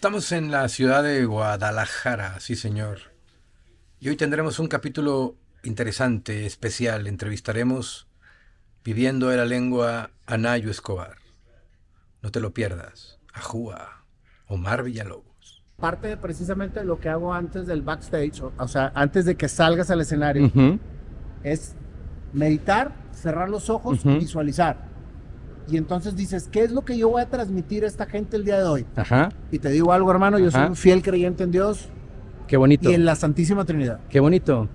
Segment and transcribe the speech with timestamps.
[0.00, 3.00] Estamos en la ciudad de Guadalajara, sí señor.
[3.98, 7.06] Y hoy tendremos un capítulo interesante, especial.
[7.06, 8.08] Entrevistaremos,
[8.82, 11.16] viviendo de la lengua, a Nayo Escobar.
[12.22, 13.18] No te lo pierdas.
[13.34, 14.06] Ajúa,
[14.46, 15.62] Omar Villalobos.
[15.76, 19.50] Parte de precisamente lo que hago antes del backstage, o, o sea, antes de que
[19.50, 20.50] salgas al escenario,
[21.44, 21.74] es
[22.32, 24.78] meditar, cerrar los ojos y visualizar.
[25.70, 28.44] Y entonces dices, ¿qué es lo que yo voy a transmitir a esta gente el
[28.44, 28.86] día de hoy?
[28.96, 29.28] Ajá.
[29.52, 30.70] Y te digo algo, hermano, yo soy Ajá.
[30.70, 31.88] un fiel creyente en Dios
[32.48, 32.90] Qué bonito.
[32.90, 34.00] y en la Santísima Trinidad.
[34.08, 34.68] Qué bonito.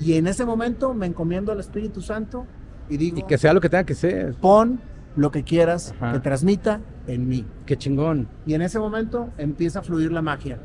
[0.00, 2.46] Y en ese momento me encomiendo al Espíritu Santo
[2.88, 4.34] y digo, Y que sea lo que tenga que ser.
[4.36, 4.80] pon
[5.16, 6.12] lo que quieras Ajá.
[6.12, 7.44] que transmita en mí.
[7.66, 8.28] Qué chingón.
[8.46, 10.58] Y en ese momento empieza a fluir la magia.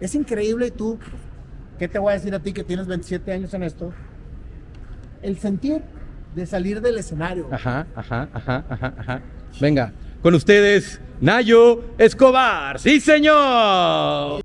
[0.00, 0.98] Es increíble y tú,
[1.78, 3.92] ¿qué te voy a decir a ti que tienes 27 años en esto?
[5.20, 5.82] El sentir
[6.38, 7.48] de salir del escenario.
[7.50, 9.22] Ajá, ajá, ajá, ajá, ajá.
[9.60, 9.92] Venga,
[10.22, 12.78] con ustedes, Nayo Escobar.
[12.78, 14.40] ¡Sí, señor!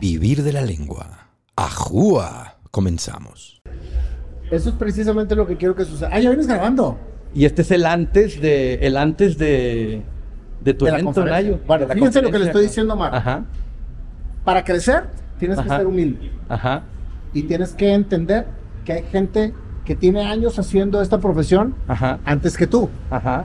[0.00, 1.30] Vivir de la lengua.
[1.56, 2.56] Ajúa.
[2.70, 3.62] Comenzamos.
[4.50, 6.10] Eso es precisamente lo que quiero que suceda.
[6.12, 6.98] Ah, ya vienes grabando.
[7.34, 10.02] Y este es el antes de, el antes de,
[10.62, 11.24] de tu De evento.
[11.24, 11.58] Nayo.
[11.66, 13.14] Bueno, fíjense lo que le estoy diciendo, Omar.
[13.14, 13.44] Ajá,
[14.44, 15.04] Para crecer,
[15.38, 16.30] tienes que ser humilde.
[16.48, 16.82] ajá,
[17.34, 18.46] Y tienes que entender
[18.84, 19.52] que hay gente
[19.84, 22.88] que tiene años haciendo esta profesión ajá, antes que tú.
[23.10, 23.44] ajá.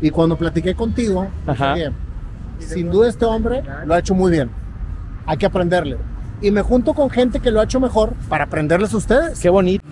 [0.00, 1.72] Y cuando platiqué contigo, dije, Ajá.
[1.74, 1.90] "Oye,
[2.60, 4.50] sin duda este hombre lo ha hecho muy bien.
[5.26, 5.96] Hay que aprenderle.
[6.40, 9.38] Y me junto con gente que lo ha hecho mejor para aprenderles a ustedes.
[9.40, 9.84] Qué bonito.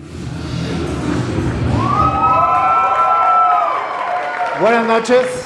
[4.59, 5.43] Buenas noches.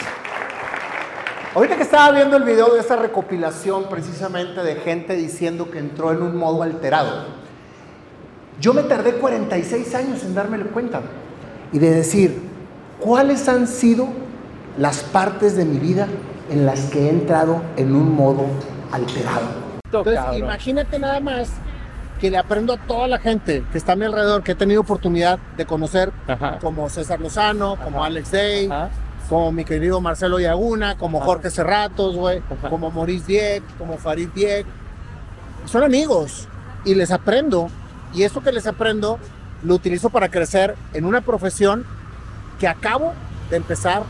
[1.54, 6.14] Ahorita que estaba viendo el video de esa recopilación precisamente de gente diciendo que entró
[6.14, 7.26] en un modo alterado,
[8.62, 11.02] yo me tardé 46 años en darme cuenta
[11.74, 12.42] y de decir
[13.02, 14.08] cuáles han sido
[14.78, 16.08] las partes de mi vida
[16.50, 18.46] en las que he entrado en un modo
[18.94, 19.48] alterado.
[19.84, 21.50] Entonces, imagínate nada más
[22.22, 24.82] que le aprendo a toda la gente que está a mi alrededor, que he tenido
[24.82, 26.60] oportunidad de conocer, Ajá.
[26.60, 28.90] como César Lozano, como Alex Day, Ajá.
[29.28, 31.20] como mi querido Marcelo Yaguna, como.
[31.20, 34.68] Jorge Cerratos, güey, como Maurice Dieck, como Farid Dieck.
[35.66, 36.48] Son amigos
[36.86, 37.70] y les aprendo.
[38.14, 39.18] Y eso que les aprendo
[39.64, 41.86] lo utilizo para crecer en una profesión
[42.60, 43.14] que acabo
[43.50, 44.04] de empezar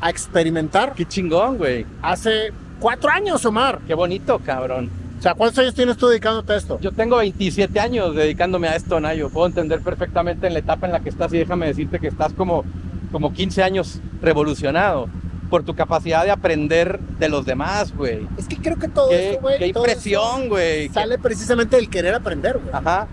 [0.00, 1.86] a experimentar Qué chingón, güey.
[2.02, 3.80] hace cuatro años, Omar.
[3.86, 4.90] Qué bonito, cabrón.
[5.20, 6.78] O sea, ¿cuántos años tienes tú dedicándote a esto?
[6.80, 9.28] Yo tengo 27 años dedicándome a esto, Nayo.
[9.28, 12.32] Puedo entender perfectamente en la etapa en la que estás y déjame decirte que estás
[12.32, 12.64] como,
[13.12, 15.08] como 15 años revolucionado
[15.50, 18.26] por tu capacidad de aprender de los demás, güey.
[18.38, 19.58] Es que creo que todo Qué, eso, güey.
[19.58, 20.88] qué impresión, güey.
[20.88, 22.74] Sale precisamente del querer aprender, güey.
[22.74, 23.06] Ajá.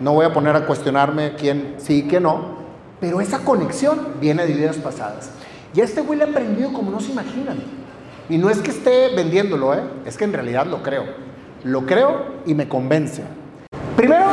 [0.00, 2.58] No voy a poner a cuestionarme quién sí y quién no,
[3.00, 5.30] pero esa conexión viene de vidas pasadas.
[5.74, 7.56] Y a este güey le he aprendido como no se imaginan.
[8.28, 9.80] Y no es que esté vendiéndolo, ¿eh?
[10.04, 11.24] es que en realidad lo creo.
[11.64, 13.22] Lo creo y me convence.
[13.96, 14.24] Primero,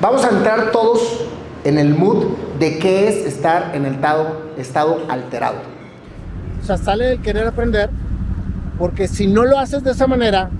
[0.00, 1.24] vamos a entrar todos
[1.64, 2.24] en el mood
[2.58, 5.56] de qué es estar en el estado, estado alterado.
[6.60, 7.88] O sea, sale del querer aprender,
[8.78, 10.50] porque si no lo haces de esa manera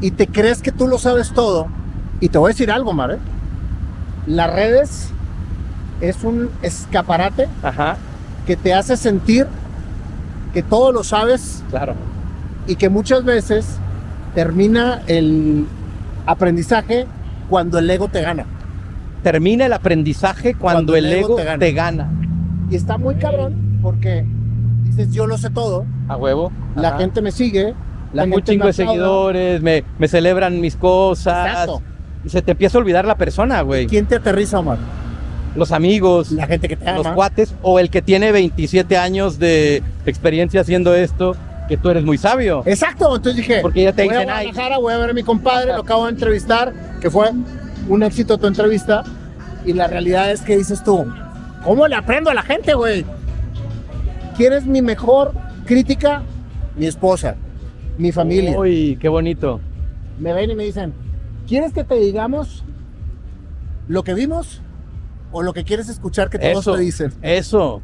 [0.00, 1.68] y te crees que tú lo sabes todo,
[2.20, 3.18] y te voy a decir algo, Mar, ¿eh?
[4.26, 5.10] las redes
[6.00, 7.96] es un escaparate Ajá.
[8.46, 9.46] que te hace sentir
[10.54, 11.94] que todo lo sabes Claro.
[12.66, 13.78] y que muchas veces
[14.36, 15.64] termina el
[16.26, 17.06] aprendizaje
[17.48, 18.44] cuando el ego te gana.
[19.22, 22.12] Termina el aprendizaje cuando, el ego, te, gana.
[22.70, 24.26] Y está muy cabrón porque
[24.84, 26.52] dices, yo lo sé todo, A huevo.
[26.76, 26.98] la Ajá.
[26.98, 27.72] gente me sigue,
[28.12, 31.48] la Tengo un chingo me de seguidores, me, me celebran mis cosas.
[31.48, 31.82] Exacto.
[32.22, 33.86] Y se te empieza a olvidar la persona, güey.
[33.86, 34.76] ¿Quién te aterriza, Omar?
[35.54, 36.30] Los amigos.
[36.30, 36.98] La gente que te ama.
[36.98, 41.36] los cuates o el que tiene 27 años de experiencia haciendo esto,
[41.68, 42.62] que tú eres muy sabio.
[42.66, 44.34] Exacto, entonces dije, Porque ya te voy dicen, a.
[44.34, 47.30] Guadalajara, voy a ver a mi compadre, lo acabo de entrevistar, que fue
[47.88, 49.02] un éxito tu entrevista,
[49.64, 51.06] y la realidad es que dices tú,
[51.64, 53.04] ¿cómo le aprendo a la gente, güey?
[54.36, 55.32] ¿Quién es mi mejor
[55.64, 56.22] crítica?
[56.76, 57.36] Mi esposa,
[57.98, 58.58] mi familia.
[58.58, 59.60] Uy, qué bonito.
[60.18, 60.92] Me ven y me dicen,
[61.48, 62.64] ¿quieres que te digamos
[63.88, 64.60] lo que vimos
[65.32, 67.12] o lo que quieres escuchar que todos Eso, te dicen?
[67.22, 67.80] eso,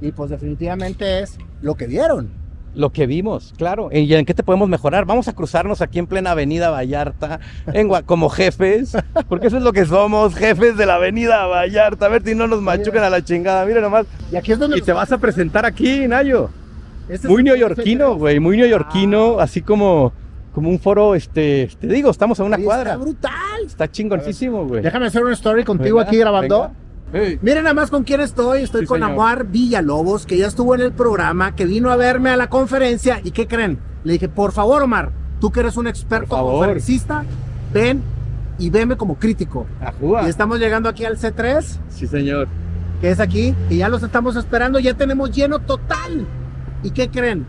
[0.00, 2.28] Y pues definitivamente es lo que vieron.
[2.76, 3.88] Lo que vimos, claro.
[3.90, 5.06] ¿Y en qué te podemos mejorar?
[5.06, 7.40] Vamos a cruzarnos aquí en plena Avenida Vallarta,
[7.72, 8.96] en como jefes,
[9.28, 12.06] porque eso es lo que somos, jefes de la Avenida Vallarta.
[12.06, 13.64] A ver si no nos machucan a la chingada.
[13.64, 14.06] Mira nomás.
[14.30, 16.50] Y aquí es donde Y te vas a presentar aquí, Nayo.
[17.08, 20.12] Este Muy neoyorquino, güey, muy neoyorquino, así como,
[20.52, 22.92] como un foro, este, te digo, estamos a una Oye, cuadra.
[22.92, 23.32] Está brutal.
[23.64, 24.82] Está chingoncísimo, güey.
[24.82, 26.62] Déjame hacer una story contigo Venga, aquí grabando.
[26.62, 26.85] venga.
[27.42, 28.62] Miren nada más con quién estoy.
[28.62, 29.12] Estoy Sí, con señor.
[29.12, 33.20] Amar Villalobos, que ya estuvo en el programa, que vino a verme a la conferencia.
[33.24, 33.78] ¿Y qué creen?
[34.04, 35.10] Le dije, por favor, Omar,
[35.40, 37.24] tú que eres un experto conferencista,
[37.72, 38.02] ven
[38.58, 39.66] y veme como crítico.
[39.80, 40.22] Ajúa.
[40.24, 42.48] Y estamos llegando aquí al C3, Sí, señor.
[43.00, 44.78] que es aquí, y ya los estamos esperando.
[44.78, 46.26] Ya tenemos lleno total.
[46.82, 47.46] ¿Y qué creen?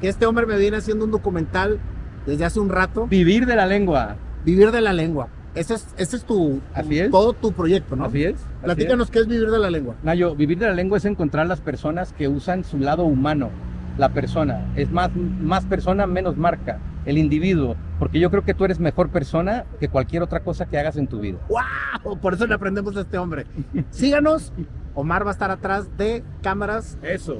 [0.00, 1.78] Que este hombre me viene haciendo un documental
[2.26, 4.16] desde hace un rato, Vivir de la lengua.
[4.44, 5.28] Vivir de la Lengua.
[5.54, 7.10] Ese es, ese es tu, Así es.
[7.10, 8.06] todo tu proyecto, ¿no?
[8.06, 8.36] Así es.
[8.36, 9.94] así Platícanos qué es Vivir de la Lengua.
[9.98, 10.04] es.
[10.04, 13.50] Nayo, vivir de la lengua es encontrar las personas que usan su lado humano.
[13.98, 14.72] La persona.
[14.74, 16.78] Es más, más persona, menos marca.
[17.04, 17.76] El individuo.
[17.98, 21.06] Porque yo creo que tú eres mejor persona que cualquier otra cosa que hagas en
[21.06, 21.36] tu vida.
[21.50, 22.16] ¡Wow!
[22.18, 23.44] Por eso le aprendemos a este hombre.
[23.90, 24.52] Síganos.
[24.94, 27.38] Omar va a estar atrás de cámaras Eso.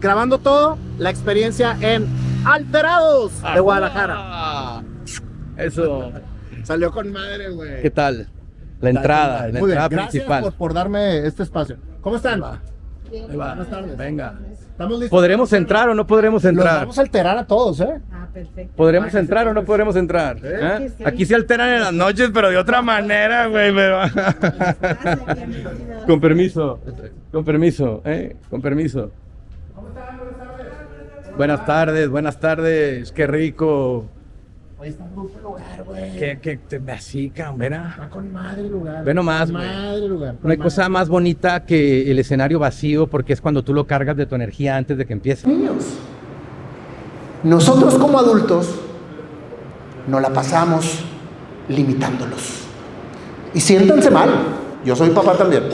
[0.00, 0.78] grabando todo.
[0.98, 2.06] La experiencia en
[2.46, 4.82] Alterados de Guadalajara.
[5.58, 6.12] Eso.
[6.64, 7.82] Salió con madre, güey.
[7.82, 8.28] ¿Qué tal?
[8.80, 9.78] La entrada, la Muy bien.
[9.78, 10.42] entrada Gracias principal.
[10.42, 11.76] por, por darme este espacio.
[12.00, 12.42] ¿Cómo están?
[12.42, 13.54] Ahí va.
[13.54, 13.96] Buenas tardes.
[13.96, 14.38] Venga.
[14.52, 15.10] ¿Estamos listos?
[15.10, 16.80] ¿Podremos entrar o no podremos Los entrar?
[16.80, 18.00] vamos a alterar a todos, ¿eh?
[18.10, 18.72] Ah, perfecto.
[18.76, 20.38] ¿Podremos entrar o no podremos entrar?
[20.42, 20.76] ¿Eh?
[20.88, 21.04] Sí, sí.
[21.04, 23.74] Aquí se alteran en las noches, pero de otra manera, güey.
[23.74, 26.04] pero- Gracias.
[26.06, 26.80] Con permiso,
[27.30, 28.36] con permiso, ¿eh?
[28.48, 29.10] Con permiso.
[31.36, 34.06] Buenas tardes, buenas tardes, qué rico.
[34.82, 35.04] Está
[35.42, 36.18] lugar, güey.
[36.18, 36.52] Te.
[36.52, 39.04] Está con madre el lugar.
[39.04, 39.68] Ve nomás, Con güey.
[39.68, 40.34] madre el lugar.
[40.42, 44.16] No hay cosa más bonita que el escenario vacío porque es cuando tú lo cargas
[44.16, 45.46] de tu energía antes de que empiece.
[45.46, 45.98] niños.
[47.42, 48.74] Nosotros como adultos
[50.06, 51.04] nos la pasamos
[51.68, 52.64] limitándolos.
[53.52, 54.30] Y siéntanse mal,
[54.84, 55.64] yo soy papá también.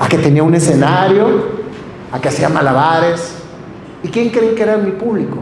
[0.00, 1.26] A que tenía un escenario,
[2.10, 3.36] a que hacía malabares.
[4.02, 5.38] ¿Y quién creen que era mi público?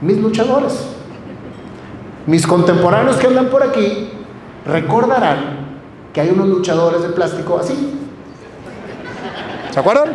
[0.00, 0.91] Mis luchadores.
[2.26, 4.10] Mis contemporáneos que andan por aquí
[4.64, 5.62] recordarán
[6.12, 7.98] que hay unos luchadores de plástico así.
[9.70, 10.12] ¿Se acuerdan?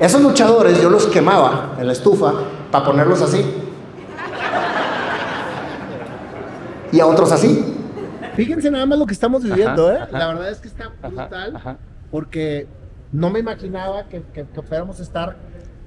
[0.00, 2.32] Esos luchadores yo los quemaba en la estufa
[2.70, 3.44] para ponerlos así.
[6.90, 7.76] Y a otros así.
[8.34, 10.02] Fíjense nada más lo que estamos viviendo, Ajá, ¿eh?
[10.08, 10.18] ajá.
[10.18, 11.76] La verdad es que está brutal ajá.
[12.10, 12.66] porque
[13.12, 15.36] no me imaginaba que, que, que fuéramos a estar.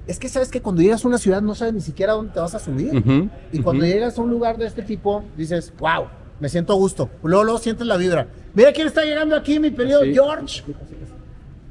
[0.08, 2.40] Es que sabes que cuando llegas a una ciudad no sabes ni siquiera dónde te
[2.40, 3.30] vas a subir.
[3.52, 6.06] Y cuando llegas a un lugar de este tipo, dices, wow,
[6.40, 7.10] me siento a gusto.
[7.22, 8.26] Luego, luego sientes la vibra.
[8.54, 10.14] Mira quién está llegando aquí, mi querido Sí.
[10.14, 10.64] George.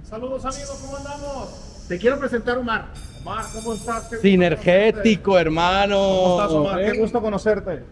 [0.04, 1.86] Saludos amigos, ¿cómo andamos?
[1.88, 2.86] Te quiero presentar Omar.
[3.22, 4.10] Omar, ¿cómo estás?
[4.22, 5.98] Sinergético, hermano.
[5.98, 6.92] ¿Cómo estás, Omar?
[6.92, 7.84] Qué gusto conocerte.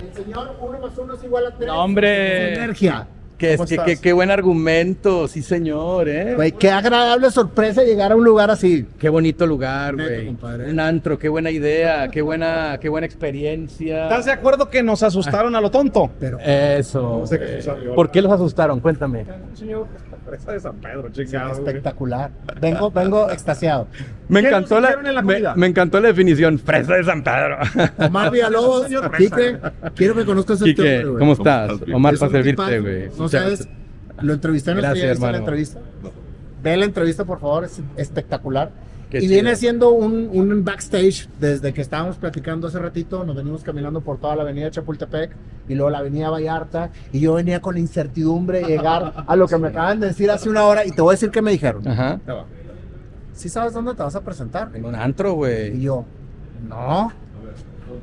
[0.00, 1.66] El señor 1 más 1 es igual a 3.
[1.66, 2.54] No, hombre.
[2.54, 3.08] Energía.
[3.38, 3.86] Que, ¿Cómo que, estás?
[3.86, 6.34] que- qué buen argumento, sí señor, ¿eh?
[6.36, 8.86] Güey, qué agradable sorpresa llegar a un lugar así.
[8.98, 10.28] Qué bonito lugar, güey.
[10.70, 14.04] Un antro, qué buena idea, qué buena, qué buena experiencia.
[14.04, 16.10] ¿Estás de acuerdo que nos asustaron a lo tonto?
[16.20, 17.18] Pero Eso.
[17.20, 17.94] No sé qué salió.
[17.94, 18.78] ¿Por qué los asustaron?
[18.80, 19.24] Cuéntame.
[19.54, 19.86] Señor,
[20.24, 21.52] presa de San Pedro, chingado.
[21.52, 22.30] espectacular.
[22.60, 23.88] Vengo, vengo extasiado.
[24.28, 26.58] Me ¿Qué encantó la, hicieron en la me, encantó la definición.
[26.58, 27.58] Fresa de San Pedro.
[27.98, 29.58] Omar Villalobos, Señor Quique,
[29.94, 31.18] quiero que conozcas a este Quique, hombre, güey.
[31.18, 31.72] ¿cómo estás?
[31.92, 33.08] Omar, Es para servirte, güey.
[33.24, 33.68] No sabes,
[34.20, 35.80] lo entrevisté en Gracias, la entrevista.
[36.62, 38.70] Ve la entrevista, por favor, es espectacular.
[39.10, 39.32] Qué y chido.
[39.34, 43.24] viene haciendo un, un backstage desde que estábamos platicando hace ratito.
[43.24, 45.30] Nos venimos caminando por toda la avenida Chapultepec
[45.68, 46.90] y luego la avenida Vallarta.
[47.12, 50.30] Y yo venía con la incertidumbre de llegar a lo que me acaban de decir
[50.30, 50.84] hace una hora.
[50.86, 51.86] Y te voy a decir qué me dijeron.
[51.86, 52.18] Ajá.
[53.34, 54.70] ¿Sí sabes dónde te vas a presentar?
[54.74, 55.80] En un antro, Y güey.
[55.80, 56.04] yo,
[56.68, 57.12] no.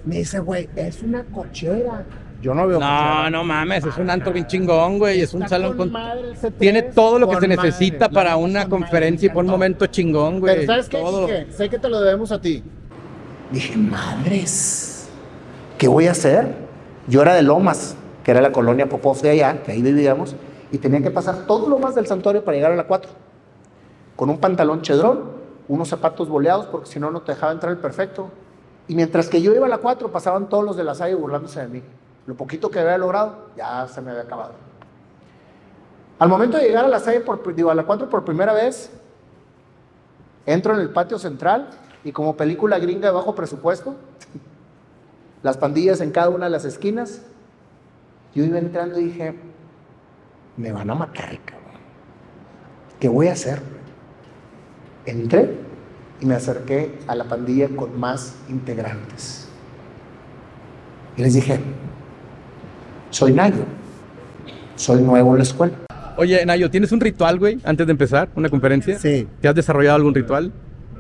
[0.06, 2.06] Me dice, güey, es una cochera.
[2.42, 5.22] Yo no veo No, no mames, es un antro bien chingón, güey.
[5.22, 5.92] Es un salón con.
[5.92, 9.30] madre el C3, Tiene todo lo que se madre, necesita para una con conferencia y
[9.30, 10.56] por un me momento chingón, güey.
[10.56, 11.48] Pero ¿sabes qué?
[11.52, 12.64] Sé que te lo debemos a ti.
[13.52, 15.10] Dije, madres,
[15.78, 16.56] ¿qué voy a hacer?
[17.08, 20.36] Yo era de Lomas, que era la colonia Popov de allá, que ahí vivíamos,
[20.72, 23.12] y tenía que pasar todo lo más del santuario para llegar a la 4.
[24.16, 25.32] Con un pantalón chedrón,
[25.68, 28.30] unos zapatos boleados, porque si no, no te dejaba entrar el perfecto.
[28.88, 31.60] Y mientras que yo iba a la 4, pasaban todos los de la salle burlándose
[31.62, 31.84] de mí.
[32.26, 34.54] Lo poquito que había logrado, ya se me había acabado.
[36.20, 38.92] Al momento de llegar a la salle, por, digo, a la 4 por primera vez,
[40.46, 41.70] entro en el patio central
[42.04, 43.96] y como película gringa de bajo presupuesto,
[45.44, 47.24] las pandillas en cada una de las esquinas,
[48.36, 49.36] yo iba entrando y dije,
[50.58, 51.82] me van a matar, cabrón.
[53.00, 53.62] ¿Qué voy a hacer?
[55.06, 55.58] Entré
[56.20, 59.48] y me acerqué a la pandilla con más integrantes.
[61.18, 61.60] Y les dije,
[63.12, 63.64] soy Nayo,
[64.76, 65.74] soy nuevo en la escuela.
[66.18, 68.98] Oye, Nayo, ¿tienes un ritual, güey, antes de empezar una conferencia?
[69.00, 69.28] Sí.
[69.40, 70.52] ¿Te has desarrollado algún ritual?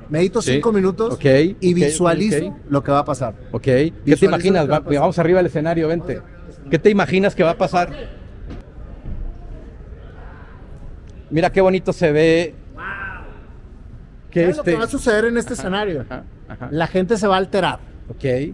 [0.10, 0.53] Medito Sí.
[0.53, 1.25] cinco minutos Ok,
[1.60, 3.34] y ok, visualizo lo que va a pasar.
[3.51, 3.62] Ok.
[3.63, 4.63] ¿Qué te imaginas?
[4.63, 5.00] lo que va a Va- pasar.
[5.00, 6.22] vamos arriba del escenario, vente.
[6.70, 7.89] ¿Qué te imaginas que va a pasar?
[11.30, 12.56] Mira qué bonito se ve.
[14.30, 14.80] Que ¿Sabes lo que este.
[14.80, 16.01] va a suceder en este escenario?
[16.01, 16.68] Ajá, ajá.
[16.72, 17.80] La gente se va a alterar.
[18.10, 18.53] Ok.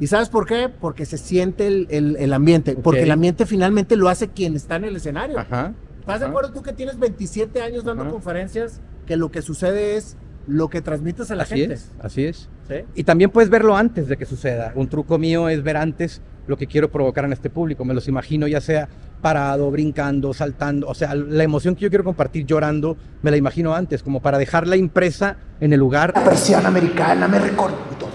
[0.00, 0.68] ¿Y sabes por qué?
[0.68, 2.74] Porque se siente el, el- el ambiente.
[2.76, 3.04] Porque Ok.
[3.06, 5.38] el ambiente finalmente lo hace quien está en el escenario.
[5.38, 5.72] Ajá.
[6.00, 8.12] ¿Estás de acuerdo tú que tienes 27 años dando Ajá.
[8.12, 8.80] conferencias?
[9.06, 11.74] Que lo que sucede es lo que transmites a la Así gente.
[11.74, 12.48] es, así es.
[12.68, 12.74] ¿Sí?
[12.94, 14.72] Y también puedes verlo antes de que suceda.
[14.74, 17.84] Un truco mío es ver antes lo que quiero provocar en este público.
[17.86, 18.88] Me los imagino ya sea
[19.22, 20.86] parado, brincando, saltando.
[20.88, 24.36] O sea, la emoción que yo quiero compartir llorando, me la imagino antes, como para
[24.36, 26.12] dejarla impresa en el lugar.
[26.14, 27.78] La persiana americana me recorta.
[27.90, 28.10] y todo.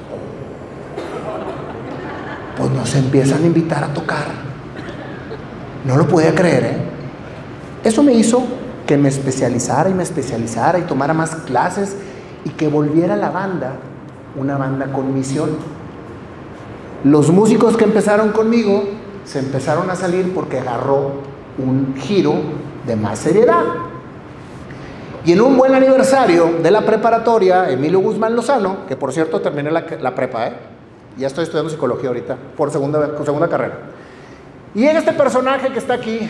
[2.57, 4.27] Pues nos empiezan a invitar a tocar.
[5.85, 6.77] No lo podía creer, ¿eh?
[7.83, 8.41] Eso me hizo
[8.87, 11.95] que me especializara y me especializara y tomara más clases
[12.45, 13.73] y que volviera la banda
[14.35, 15.49] una banda con misión.
[17.03, 18.83] Los músicos que empezaron conmigo
[19.25, 21.13] se empezaron a salir porque agarró
[21.57, 22.35] un giro
[22.87, 23.63] de más seriedad.
[25.25, 29.69] Y en un buen aniversario de la preparatoria, Emilio Guzmán Lozano, que por cierto terminé
[29.69, 30.78] la, la prepa, ¿eh?
[31.17, 33.77] Ya estoy estudiando psicología ahorita, por segunda, por segunda carrera.
[34.73, 36.29] Y llega este personaje que está aquí,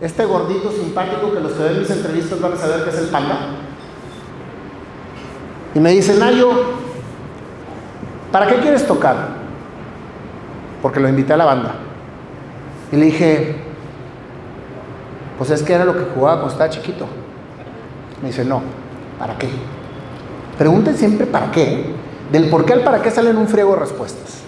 [0.00, 3.08] este gordito simpático que los que ven mis entrevistas van a saber que es el
[3.08, 3.38] panda.
[5.74, 6.52] Y me dice, Nayo,
[8.32, 9.16] ¿para qué quieres tocar?
[10.80, 11.74] Porque lo invité a la banda.
[12.92, 13.56] Y le dije,
[15.38, 17.06] pues es que era lo que jugaba cuando estaba chiquito.
[18.22, 18.62] Me dice, no,
[19.18, 19.48] ¿para qué?
[20.56, 21.92] Pregunten siempre para qué.
[22.32, 24.42] Del por qué al para qué salen un friego de respuestas.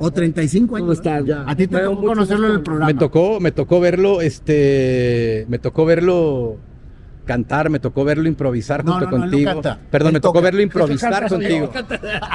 [0.00, 0.82] O 35 años.
[0.84, 1.24] ¿Cómo estás?
[1.46, 2.86] A ti te Me da tocó mucho conocerlo en el programa.
[2.92, 6.56] Me tocó, me tocó verlo, este, me tocó verlo
[7.24, 9.50] cantar, me tocó verlo improvisar No, junto no, no, contigo.
[9.52, 9.78] canta.
[9.90, 11.70] Perdón, me tocó verlo improvisar contigo.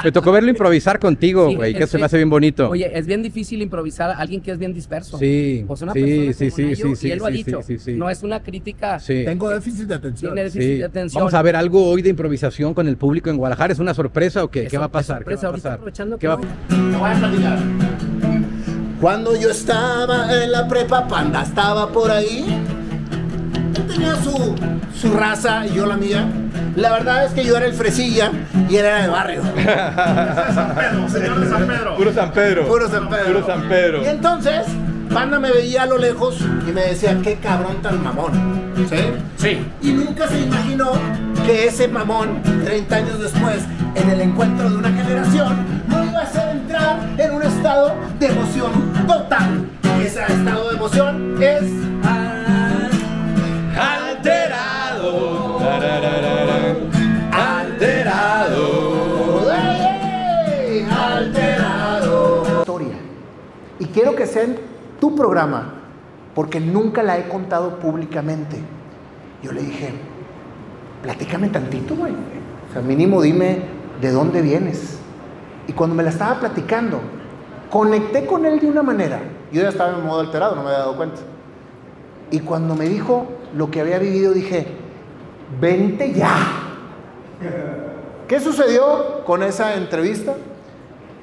[0.04, 2.68] Me tocó verlo improvisar contigo, güey, que se me hace bien bonito.
[2.70, 5.18] Oye, es bien difícil improvisar a alguien que es bien disperso.
[5.18, 7.60] Sí, Pues una sí, persona sí, como sí, Nayo, sí, y él lo ha dicho.
[7.96, 8.98] No es una crítica.
[8.98, 9.22] Sí.
[9.24, 10.32] Tengo déficit de atención.
[10.34, 11.20] Tiene déficit de atención.
[11.20, 13.72] Vamos a ver algo hoy de improvisación con el público en Guadalajara.
[13.72, 14.64] ¿Es una sorpresa o qué?
[14.64, 15.24] Es ¿Qué va a pasar?
[15.24, 15.72] ¿Qué va a pasar?
[15.74, 17.58] aprovechando ¿Qué va- a.
[19.00, 22.44] Cuando yo estaba en la prepa, Panda estaba por ahí.
[23.98, 24.54] Tenía su,
[24.94, 26.24] su raza y yo la mía.
[26.76, 28.30] La verdad es que yo era el fresilla
[28.68, 29.42] y él era de barrio.
[30.54, 31.96] San Pedro, señor de San Pedro.
[31.96, 32.68] Puro San Pedro.
[32.68, 33.26] Puro San Pedro.
[33.26, 34.02] Puro San Pedro.
[34.04, 34.66] Y entonces,
[35.12, 38.30] Panda me veía a lo lejos y me decía, qué cabrón tan mamón.
[38.88, 38.98] ¿Sí?
[39.36, 39.66] Sí.
[39.82, 40.92] Y nunca se imaginó
[41.44, 43.64] que ese mamón, 30 años después,
[43.96, 45.56] en el encuentro de una generación,
[45.88, 48.70] no iba a hacer entrar en un estado de emoción
[49.08, 49.66] total.
[50.00, 51.87] Ese estado de emoción es
[63.98, 64.56] quiero que sea en
[65.00, 65.74] tu programa,
[66.32, 68.56] porque nunca la he contado públicamente.
[69.42, 69.90] Yo le dije,
[71.02, 72.12] platícame tantito, güey.
[72.12, 73.58] O sea, mínimo dime
[74.00, 75.00] de dónde vienes.
[75.66, 77.00] Y cuando me la estaba platicando,
[77.70, 79.18] conecté con él de una manera.
[79.50, 81.20] Yo ya estaba en modo alterado, no me había dado cuenta.
[82.30, 83.26] Y cuando me dijo
[83.56, 84.68] lo que había vivido, dije,
[85.60, 86.36] vente ya.
[88.28, 90.34] ¿Qué sucedió con esa entrevista?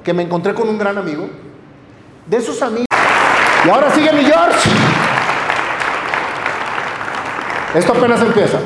[0.04, 1.30] Que me encontré con un gran amigo.
[2.28, 2.88] De esos amigos.
[3.66, 4.70] Y ahora sigue mi George.
[7.76, 8.60] Esto apenas empieza.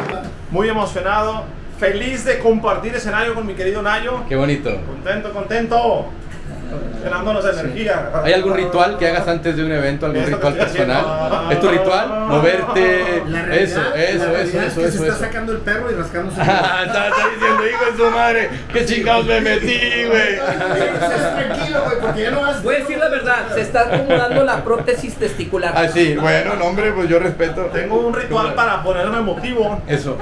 [0.49, 1.43] Muy emocionado,
[1.77, 4.23] feliz de compartir escenario con mi querido Nayo.
[4.29, 4.69] Qué bonito.
[4.85, 6.05] Contento, contento.
[7.03, 8.09] Llenándonos de energía.
[8.23, 10.05] ¿Hay algún ritual que hagas antes de un evento?
[10.05, 11.05] ¿Algún Esto ritual que personal?
[11.05, 11.51] haciendo.
[11.51, 12.09] ¿Es tu ritual?
[12.27, 13.17] Moverte.
[13.63, 15.05] Eso, eso, eso, eso, eso.
[15.05, 15.15] eso.
[15.17, 18.85] sacando el perro y rascando su Ah, está, está diciendo, hijo de su madre, qué
[18.85, 20.35] chingados me metí, güey.
[20.39, 22.63] Tranquilo, güey, porque ya no vas.
[22.63, 25.73] Voy a decir la verdad, se está acomodando la prótesis testicular.
[25.75, 27.63] Ah, sí, bueno, no, hombre, pues yo respeto.
[27.73, 29.81] Tengo un ritual para ponerme emotivo.
[29.87, 30.17] Eso.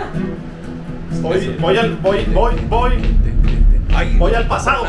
[1.21, 2.93] Voy, voy al, voy, voy, voy.
[4.17, 4.85] Voy al pasado.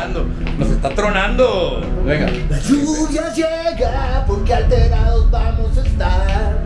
[0.57, 1.81] Nos está tronando.
[2.05, 2.27] Venga.
[2.49, 6.57] La lluvia llega porque alterados vamos a estar.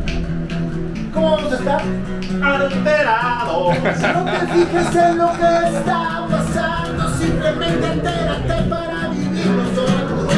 [1.11, 1.81] ¿Cómo vamos a estar?
[2.43, 3.71] Alterado.
[3.73, 10.33] No te fijes en lo que está pasando, simplemente entérate para vivir nosotros.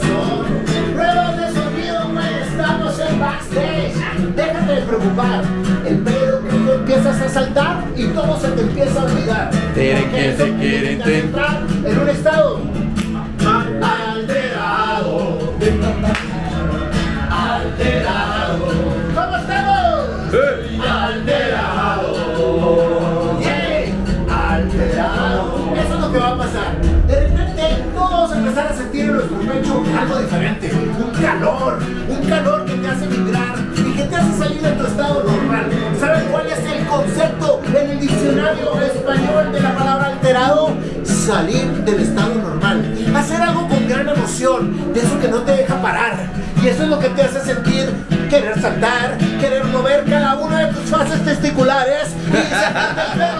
[0.00, 3.94] Son pruebas de sonido, estamos en backstage.
[4.36, 5.44] Déjate de preocupar,
[5.86, 9.50] el pedo que tú empiezas a saltar y todo se te empieza a olvidar.
[9.50, 12.60] Porque que eso se quiere significa entrar en un estado
[38.26, 42.84] diccionario español de la palabra alterado, salir del estado normal.
[43.14, 46.14] Hacer algo con gran emoción, de eso que no te deja parar.
[46.60, 47.88] Y eso es lo que te hace sentir
[48.28, 53.35] querer saltar, querer mover cada una de tus fases testiculares y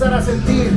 [0.00, 0.70] empezar a sentir.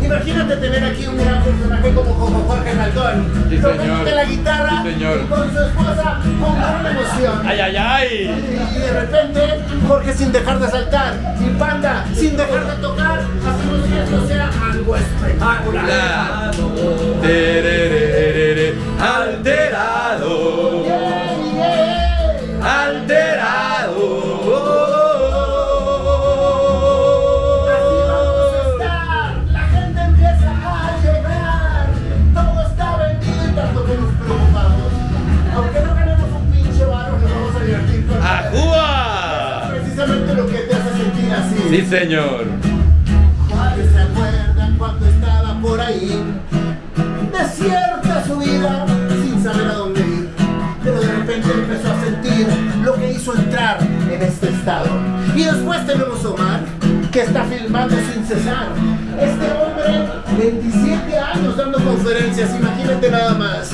[0.00, 4.06] Imagínate tener aquí un gran personaje como Jojo Jorge Maldón, Sí, señor.
[4.14, 5.20] la guitarra Sí, señor.
[5.24, 7.42] y con su esposa con gran emoción.
[7.44, 8.44] ¡Ay, ay, ay!
[8.76, 9.40] Y de repente,
[9.88, 14.50] Jorge sin dejar de saltar, y Panda sin dejar de tocar, hacemos que esto sea
[14.70, 16.52] algo espectacular.
[41.76, 42.46] Sí, señor.
[43.50, 46.24] ¿Cuáles se acuerdan cuando estaba por ahí?
[47.30, 48.86] Desierta su vida
[49.22, 50.30] sin saber a dónde ir.
[50.82, 52.46] Pero de repente empezó a sentir
[52.82, 53.76] lo que hizo entrar
[54.10, 54.88] en este estado.
[55.34, 56.60] Y después tenemos a Omar,
[57.12, 58.68] que está filmando sin cesar.
[59.20, 63.70] Este hombre, 27 años dando conferencias, imagínate nada más.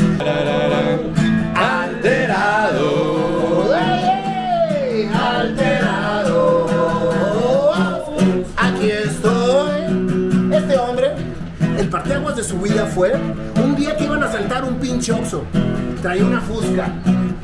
[12.43, 13.13] Su vida fue
[13.63, 15.45] un día que iban a saltar un pinche Oxxo.
[16.00, 16.93] Traía una fusca.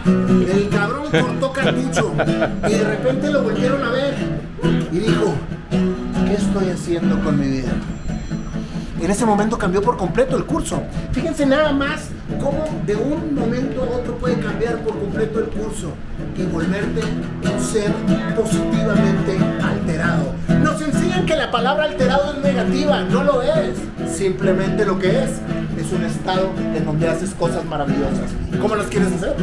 [0.07, 2.13] El cabrón cortó cartucho
[2.67, 4.15] y de repente lo volvieron a ver
[4.91, 5.35] y dijo,
[6.27, 7.73] ¿qué estoy haciendo con mi vida?
[9.01, 10.83] En ese momento cambió por completo el curso.
[11.13, 12.09] Fíjense nada más
[12.41, 15.93] cómo de un momento a otro puede cambiar por completo el curso
[16.37, 17.01] y volverte
[17.43, 17.93] un ser
[18.35, 20.35] positivamente alterado.
[20.63, 23.77] Nos enseñan que la palabra alterado es negativa, no lo es.
[24.13, 25.31] Simplemente lo que es
[25.79, 28.33] es un estado en donde haces cosas maravillosas.
[28.61, 29.37] ¿Cómo las quieres hacer?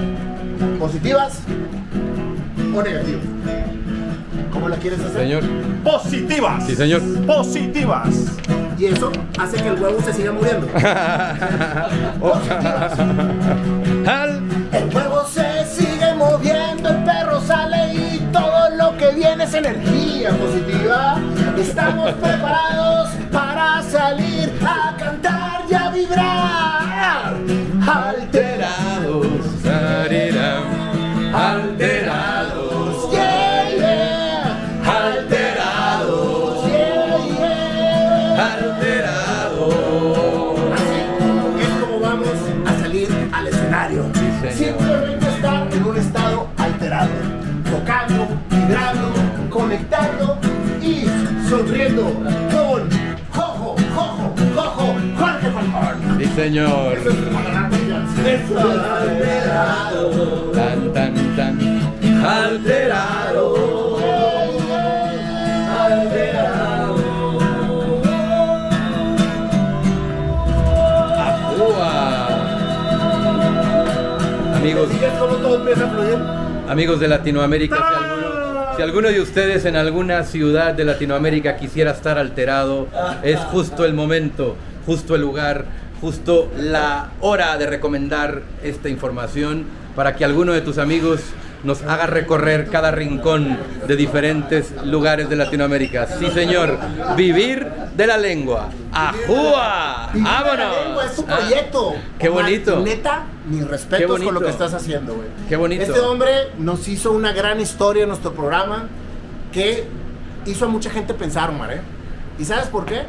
[0.77, 1.39] ¿Positivas
[2.75, 3.21] o negativas?
[4.51, 5.21] ¿Cómo la quieres hacer?
[5.21, 5.43] Señor.
[5.83, 6.65] Positivas.
[6.65, 7.01] Sí, señor.
[7.25, 8.09] Positivas.
[8.77, 10.67] Y eso hace que el huevo se siga muriendo.
[51.49, 52.89] sonriendo con
[53.33, 55.95] Jojo, Jojo, Jojo, Jorge Falcón.
[56.19, 56.97] Sí, señor.
[58.97, 60.51] Alterado.
[60.53, 61.53] Tan, tan, tan.
[62.25, 63.45] Alterado.
[71.17, 71.91] Ajúa.
[74.55, 74.89] Amigos,
[76.67, 78.14] amigos de Latinoamérica,
[78.75, 82.87] si alguno, de ustedes en alguna ciudad de Latinoamérica quisiera estar alterado,
[83.23, 85.65] es justo el momento, justo el lugar,
[86.01, 91.21] justo la hora de recomendar esta información para que alguno de tus amigos
[91.63, 93.57] nos haga recorrer cada rincón
[93.87, 96.05] de diferentes lugares de Latinoamérica.
[96.19, 96.77] Sí, señor,
[97.17, 98.69] vivir de la lengua.
[98.91, 100.09] ¡Ajúa!
[100.13, 100.85] Vivir de la ¡Vámonos!
[100.85, 101.95] lengua, Es Ah, proyecto.
[102.19, 102.81] ¡Qué bonito!
[102.81, 105.27] Neta, mis respetos con lo que estás haciendo, güey.
[105.47, 105.83] ¡Qué bonito!
[105.83, 108.87] Este hombre nos hizo una gran historia en nuestro programa
[109.51, 109.85] que
[110.45, 111.81] hizo a mucha gente pensar, Omar, ¿eh?
[112.39, 113.03] ¿Y sabes por qué?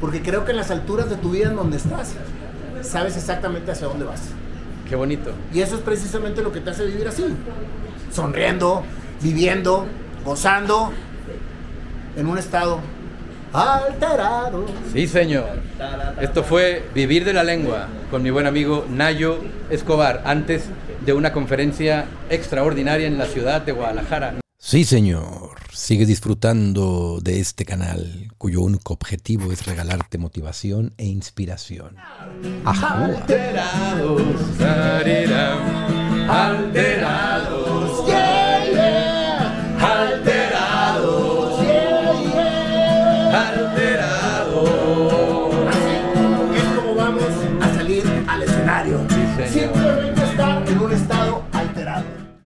[0.00, 2.14] Porque creo que en las alturas de tu vida en donde estás,
[2.82, 4.22] sabes exactamente hacia dónde vas.
[4.88, 5.32] ¡Qué bonito!
[5.52, 7.24] Y eso es precisamente lo que te hace vivir así.
[8.12, 8.84] Sonriendo,
[9.22, 9.86] viviendo,
[10.24, 10.92] gozando,
[12.16, 12.80] en un estado
[13.56, 14.66] alterado.
[14.92, 15.60] Sí, señor.
[16.20, 19.38] Esto fue Vivir de la Lengua con mi buen amigo Nayo
[19.70, 20.64] Escobar, antes
[21.04, 24.34] de una conferencia extraordinaria en la ciudad de Guadalajara.
[24.58, 25.56] Sí, señor.
[25.72, 31.96] Sigue disfrutando de este canal, cuyo único objetivo es regalarte motivación e inspiración.
[32.64, 33.04] Ajua.
[33.04, 34.22] Alterados,
[36.28, 37.55] alterados.